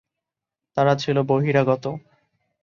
তারা 0.77 0.93
ছিল 0.95 1.17
বহিরাগত। 1.21 1.85